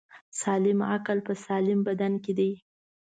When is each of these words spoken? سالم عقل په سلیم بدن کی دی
سالم 0.41 0.79
عقل 0.93 1.17
په 1.27 1.33
سلیم 1.45 1.79
بدن 1.87 2.13
کی 2.23 2.33
دی 2.39 2.51